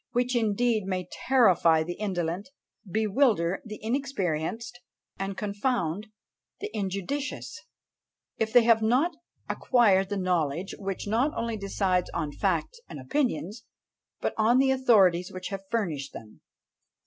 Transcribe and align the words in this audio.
which 0.13 0.35
indeed 0.35 0.85
may 0.87 1.07
terrify 1.27 1.83
the 1.83 1.93
indolent, 1.93 2.49
bewilder 2.89 3.61
the 3.63 3.77
inexperienced, 3.83 4.79
and 5.19 5.37
confound 5.37 6.07
the 6.59 6.75
injudicious, 6.75 7.59
if 8.39 8.51
they 8.51 8.63
have 8.63 8.81
not 8.81 9.15
acquired 9.47 10.09
the 10.09 10.17
knowledge 10.17 10.73
which 10.79 11.07
not 11.07 11.31
only 11.37 11.55
decides 11.55 12.09
on 12.15 12.31
facts 12.31 12.79
and 12.89 12.99
opinions, 12.99 13.65
but 14.19 14.33
on 14.37 14.57
the 14.57 14.71
authorities 14.71 15.31
which 15.31 15.49
have 15.49 15.69
furnished 15.69 16.13
them. 16.13 16.41